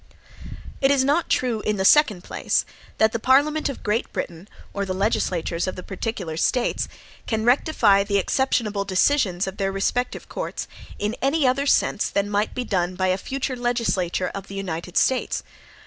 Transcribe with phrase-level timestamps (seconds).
[0.81, 2.65] It is not true, in the second place,
[2.97, 6.87] that the Parliament of Great Britain, or the legislatures of the particular States,
[7.27, 10.67] can rectify the exceptionable decisions of their respective courts,
[10.97, 14.97] in any other sense than might be done by a future legislature of the United
[14.97, 15.43] States.